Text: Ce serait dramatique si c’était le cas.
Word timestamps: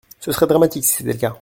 Ce 0.19 0.31
serait 0.31 0.47
dramatique 0.47 0.83
si 0.83 0.93
c’était 0.95 1.13
le 1.13 1.19
cas. 1.19 1.29